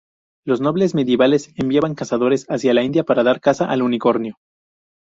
Los 0.47 0.61
nobles 0.61 0.95
medievales 0.95 1.51
enviaban 1.57 1.93
cazadores 1.93 2.47
hacia 2.49 2.73
la 2.73 2.81
India 2.81 3.03
para 3.03 3.21
dar 3.21 3.39
caza 3.39 3.65
al 3.69 3.83
unicornio. 3.83 4.39